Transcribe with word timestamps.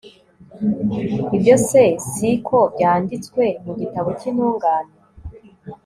ibyo 1.35 1.55
se, 1.67 1.83
si 2.11 2.29
ko 2.47 2.57
byanditswe 2.75 3.43
mu 3.65 3.73
gitabo 3.79 4.09
cy'intungane 4.19 4.93